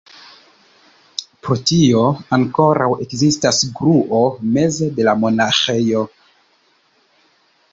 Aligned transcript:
Pro 1.47 1.57
tio 1.71 2.01
ankoraŭ 2.37 2.87
ekzistas 3.05 3.61
gruo 3.81 4.23
meze 4.57 4.89
de 4.97 5.07
la 5.09 5.15
monaĥejo. 5.27 6.03